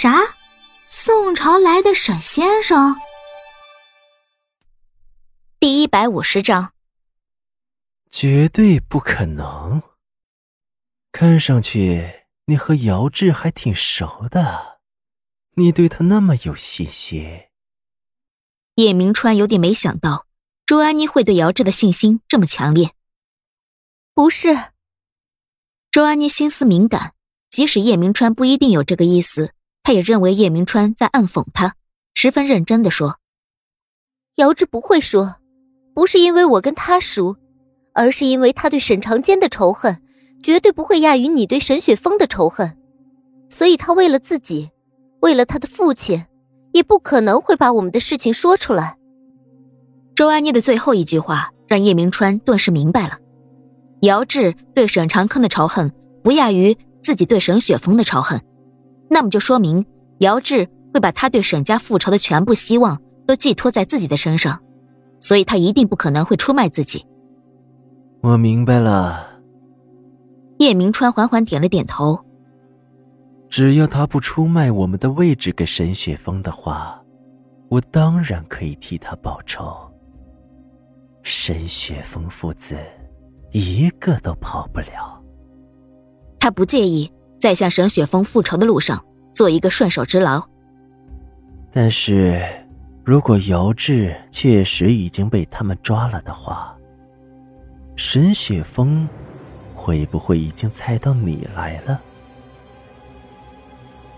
[0.00, 0.14] 啥？
[0.88, 2.94] 宋朝来的沈先生？
[5.58, 6.72] 第一百五十章。
[8.08, 9.82] 绝对不可能。
[11.10, 14.78] 看上去你和姚志还挺熟的，
[15.56, 17.48] 你对他那么有信心。
[18.76, 20.26] 叶明川有点没想到
[20.64, 22.92] 周安妮会对姚志的信心这么强烈。
[24.14, 24.70] 不是，
[25.90, 27.14] 周安妮心思敏感，
[27.50, 31.74] 即使叶明川不一定有这个意思，他也认为叶明川在暗讽他，
[32.14, 33.18] 十分认真的说
[34.36, 35.36] ：“姚志不会说，
[35.94, 37.36] 不是因为我跟他熟。”
[37.94, 40.00] 而是因为他对沈长坚的仇恨，
[40.40, 42.78] 绝对不会亚于你对沈雪峰的仇恨，
[43.50, 44.70] 所以他为了自己，
[45.20, 46.24] 为了他的父亲，
[46.72, 48.96] 也不可能会把我们的事情说出来。
[50.14, 53.18] 周安妮的最后一句话让叶明川顿时明白了，
[54.02, 58.40] 姚志对沈长坑的仇恨不亚于自己对沈雪峰的仇恨，
[59.08, 59.84] 那么就说明
[60.18, 64.60] 姚志会把他对沈家复仇的全部希望都寄托在自己的身上，
[65.18, 67.04] 所以他一定不可能会出卖自己。
[68.20, 69.26] 我明白了。
[70.58, 72.18] 叶明川缓缓点了点头。
[73.48, 77.00] 只要他不出卖我们的位置给沈雪峰的话，
[77.68, 79.74] 我当然可以替他报仇。
[81.22, 82.76] 沈雪峰父子
[83.52, 85.22] 一个都跑不了。
[86.40, 90.42] 他不介意在向沈雪峰复仇的路上做一个顺手之劳。
[91.70, 92.42] 但是，
[93.04, 96.76] 如果姚志确实已经被他们抓了的话，
[97.96, 99.08] 沈雪峰，
[99.74, 102.00] 会不会已经猜到你来了？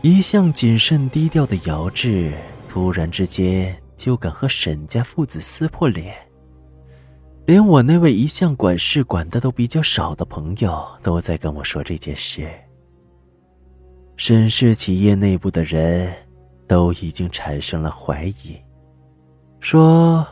[0.00, 2.32] 一向谨慎低调的姚志，
[2.68, 6.14] 突然之间就敢和沈家父子撕破脸，
[7.46, 12.48] 连我那位一向管事管的都比较少的朋友，都在跟我说这件事。
[14.24, 16.08] 沈氏企业内部的人
[16.68, 18.56] 都已经产生了怀疑，
[19.58, 20.24] 说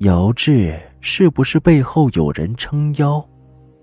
[0.00, 0.78] 姚志。
[1.00, 3.26] 是不是背后有人撑腰，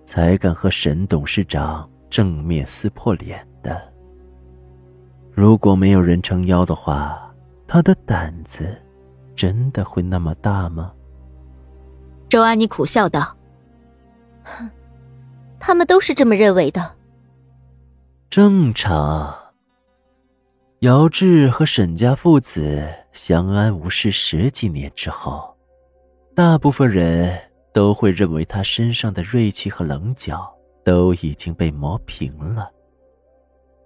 [0.05, 3.81] 才敢和沈董事长正面撕破脸的？
[5.31, 7.33] 如果没有人撑腰的话，
[7.65, 8.79] 他的胆子
[9.35, 10.93] 真的会那么大吗？
[12.29, 13.35] 周安妮苦笑道
[14.45, 14.69] ：“哼，
[15.59, 16.94] 他们都是这么认为的。
[18.35, 19.33] 正常。
[20.79, 25.55] 姚志和沈家父子相安无事十几年之后。”
[26.35, 27.39] 大部分人
[27.71, 30.53] 都会认为他身上的锐气和棱角
[30.83, 32.69] 都已经被磨平了。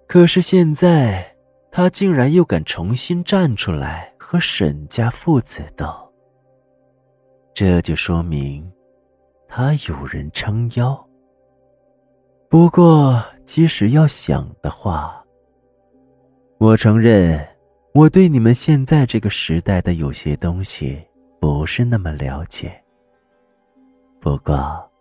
[0.07, 1.35] 可是现在，
[1.71, 5.85] 他竟然又敢重新站出来和沈家父子斗，
[7.53, 8.67] 这就说明
[9.47, 11.07] 他有人撑腰。
[12.49, 15.25] 不过，即使要想的话，
[16.59, 17.43] 我承认
[17.95, 21.03] 我对你们现在这个时代的有些东西。
[21.39, 22.79] 不是那么了解。
[24.19, 24.91] 不过，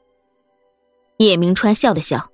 [1.18, 2.30] 叶明川笑了笑。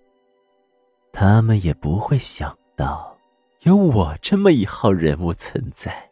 [1.12, 3.16] 他们也不会想到
[3.62, 6.10] 有我这么一号人物存在。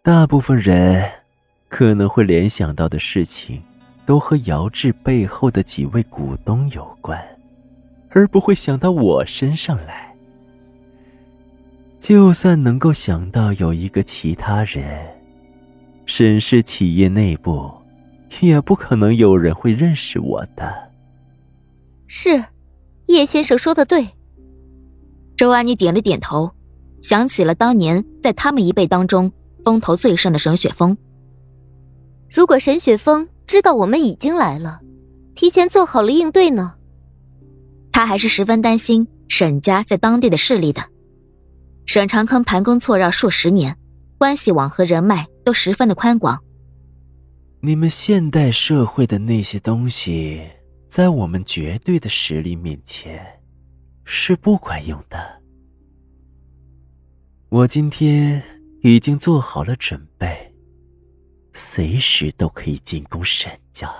[0.00, 1.10] 大部分人
[1.68, 3.62] 可能会联想到的事情，
[4.06, 7.22] 都和姚志背后的几位股东有关，
[8.14, 10.14] 而不会想到我身上来。
[11.98, 14.84] 就算能够想到有一个其他人。
[16.06, 17.72] 沈氏企业内部，
[18.40, 20.90] 也不可能有人会认识我的。
[22.06, 22.44] 是，
[23.06, 24.08] 叶先生说的对。
[25.34, 26.52] 周安妮点了点头，
[27.00, 29.32] 想起了当年在他们一辈当中
[29.64, 30.96] 风头最盛的沈雪峰。
[32.28, 34.80] 如果沈雪峰知道我们已经来了，
[35.34, 36.74] 提前做好了应对呢？
[37.94, 40.82] 他还是十分担心沈家在当地的势力的。
[41.86, 43.78] 沈长坑盘根错绕数十年，
[44.18, 45.28] 关系网和人脉。
[45.44, 46.42] 都十分的宽广。
[47.60, 50.42] 你们现代社会的那些东西，
[50.88, 53.22] 在我们绝对的实力面前，
[54.04, 55.42] 是不管用的。
[57.50, 58.42] 我今天
[58.82, 60.54] 已经做好了准备，
[61.52, 63.94] 随时都可以进攻沈家，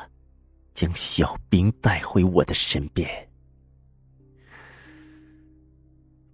[0.72, 3.06] 将小兵带回我的身边。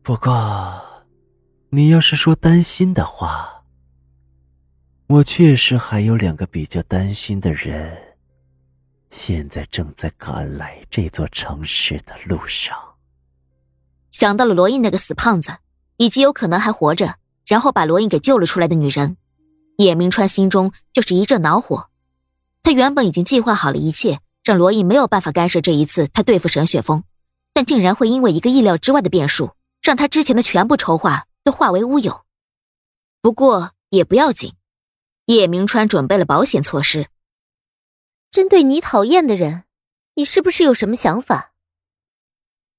[0.03, 0.83] 不过，
[1.69, 3.65] 你要是说担心的话，
[5.07, 7.97] 我确实还有两个比较担心的人，
[9.11, 12.77] 现在正在赶来这座城市的路上。
[14.11, 15.59] 想到了罗印那个死胖子，
[15.99, 17.17] 以及有可能还活着，
[17.47, 19.19] 然后把罗印给救了出来的女人，
[19.77, 21.89] 叶明川心中就是一阵恼火。
[22.63, 27.05] 他原本已经计划好了一切，让罗印没有办法干涉这一次他对付沈雪峰，
[27.53, 29.51] 但竟然会因为一个意料之外的变数，
[29.83, 32.25] 让他之前的全部筹划都化为乌有。
[33.21, 34.55] 不过也不要紧，
[35.27, 37.09] 叶明川准备了保险措施。
[38.31, 39.65] 针对你讨厌的人，
[40.15, 41.53] 你是不是有什么想法？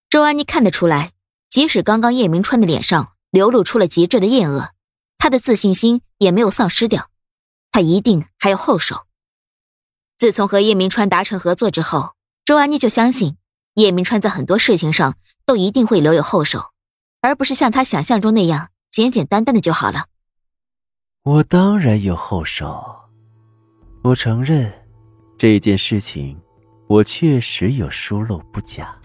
[0.10, 1.14] 周安妮看得出来，
[1.50, 4.72] 即使刚刚叶明川的脸上流露出了极致的厌恶，
[5.18, 7.10] 他的自信心也没有丧失掉，
[7.72, 9.08] 他一定还有后手。
[10.18, 13.38] 自从和叶明川达成合作之后，周安妮就相信
[13.76, 16.71] 叶明川在很多事情上都一定会留有后手，
[17.22, 20.06] 而不是像他想象中那样简简单单的就好了。
[21.24, 22.84] 我当然有后手，
[24.04, 24.74] 我承认
[25.38, 26.36] 这件事情，
[26.88, 28.96] 我确实有疏漏不假。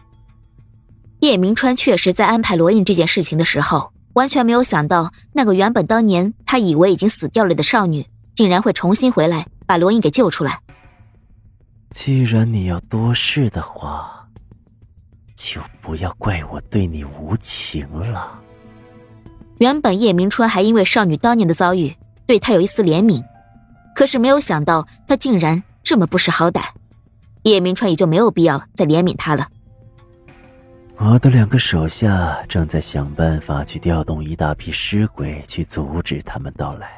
[1.20, 10.60] 叶明川确实在安排罗印这件事情的时候，完全没有想到那个原本当年他以为已经死掉了的少女，竟然会重新回来把罗印给救出来。
[11.90, 14.15] 既然你要多事的话，
[15.36, 18.40] 就不要怪我对你无情了。
[19.58, 21.94] 原本叶明川还因为少女当年的遭遇。
[22.26, 23.24] 对他有一丝怜悯，
[23.94, 26.60] 可是没有想到他竟然这么不识好歹，
[27.44, 29.46] 叶明川也就没有必要再怜悯他了。
[30.96, 36.88] 我的两个手下正在想办法去调动一大批尸鬼去阻止他们到来，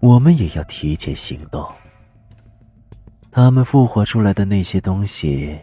[0.00, 1.66] 我们也要提前行动。
[3.30, 5.58] 他们复活出来的那些东西，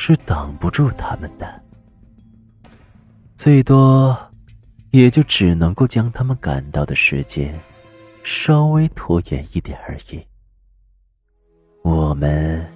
[0.00, 1.60] 是挡不住他们的，
[3.36, 4.16] 最多。
[4.90, 7.60] 也就只能够将他们赶到的时间
[8.22, 10.26] 稍微拖延一点而已。
[11.82, 12.66] 我们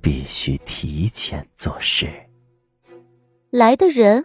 [0.00, 2.08] 必须提前做事。
[3.50, 4.24] 来的人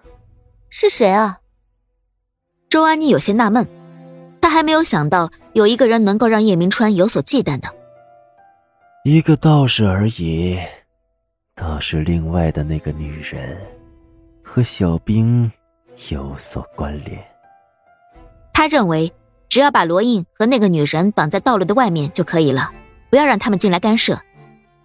[0.69, 1.39] 是谁啊？
[2.69, 3.67] 周安妮有些纳闷，
[4.39, 7.73] 她还没有想到有一个人能够让叶明川有所忌惮的。
[9.03, 10.59] 一个道士而已，
[11.59, 13.59] 倒是另外的那个女人
[14.41, 15.51] 和小兵。
[16.11, 17.21] 有所关联。
[18.53, 19.11] 他认为，
[19.49, 22.71] 只要把罗印和那个女人挡在道路的外面就可以了，
[23.09, 24.17] 不要让他们进来干涉。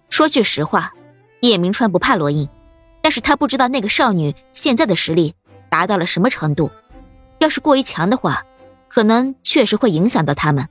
[0.09, 0.93] 说句实话，
[1.39, 2.49] 叶明川不怕罗印，
[3.01, 5.33] 但是他不知道那个少女现在的实力
[5.69, 6.69] 达到了什么程度。
[7.39, 8.43] 要是过于强的话，
[8.89, 10.67] 可能确实会影响到他们。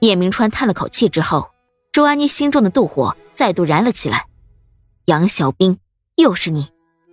[0.00, 1.48] 叶明川叹了口气之后，
[1.92, 4.26] 周安妮心中的妒火再度燃了起来。
[5.06, 5.78] 杨小兵，
[6.16, 6.68] 又是你，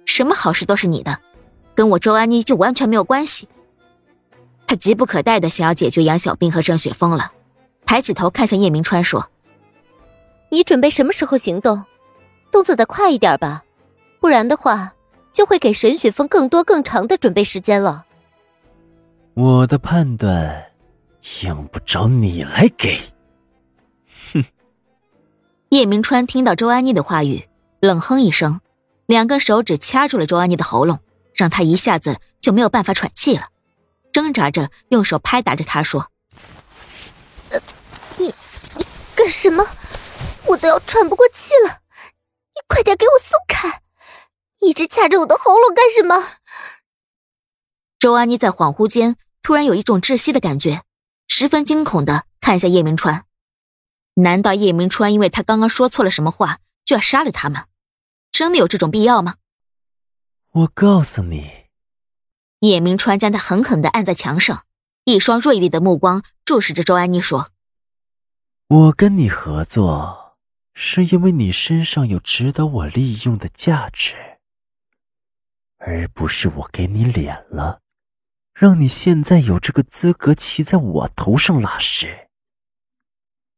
[0.05, 1.19] 什么好事都是你的。
[1.75, 3.47] 跟我周安妮就完全没有关系。
[4.67, 7.33] 他急不可待的想要解决杨小兵和郑雪峰了，
[7.85, 9.29] 抬起头看向叶明川说
[10.49, 11.83] ：“你准备什么时候行动？
[12.51, 13.63] 动作得快一点吧，
[14.19, 14.93] 不然的话
[15.33, 18.05] 就会给沈雪峰更多更长的准备时间了。”
[19.33, 20.71] 我的判断
[21.43, 22.97] 用不着你来给。
[24.33, 24.43] 哼！
[25.69, 27.47] 叶明川听到周安妮的话语，
[27.81, 28.61] 冷哼一声，
[29.07, 30.99] 两根手指掐住了周安妮的喉咙。
[31.33, 33.47] 让她一下子就没有办法喘气了，
[34.11, 36.11] 挣扎着用手拍打着她说
[37.49, 37.59] ：“呃，
[38.17, 38.27] 你
[38.77, 38.85] 你
[39.15, 39.65] 干什么？
[40.45, 41.79] 我都要喘不过气了，
[42.53, 43.81] 你快点给我松开！
[44.59, 46.27] 一直掐着我的喉咙干什么？”
[47.97, 50.83] 周安妮在恍惚间突然有一种窒息的感觉，
[51.27, 53.25] 十分惊恐的看向叶明川。
[54.15, 57.65] 难道叶明川因为他刚刚说错了什么话就要杀了他吗？
[58.31, 59.35] 真的有这种必要吗？
[60.51, 61.67] 我告诉你，
[62.59, 64.65] 叶明川将他狠狠的按在墙上，
[65.05, 67.51] 一双锐利的目光注视着周安妮，说
[68.67, 70.37] ：“我跟你合作，
[70.73, 74.15] 是因为你身上有值得我利用的价值，
[75.77, 77.81] 而不是我给你脸了，
[78.53, 82.27] 让你现在有这个资格骑在我头上拉屎。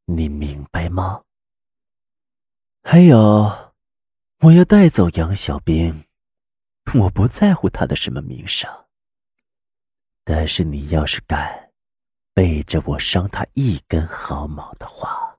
[0.06, 1.22] 你明白吗？
[2.84, 3.73] 还有，
[4.43, 6.03] 我要带走杨小兵。”
[6.95, 8.69] 我不在乎他的什么名声，
[10.25, 11.71] 但是你要是敢
[12.33, 15.38] 背着我伤他一根毫毛的话，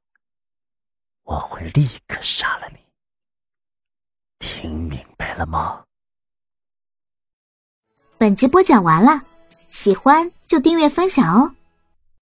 [1.23, 2.79] 我会立刻杀了你。
[4.39, 5.85] 听明白了吗？
[8.17, 9.23] 本集播讲完了，
[9.69, 11.55] 喜欢就订阅分享哦。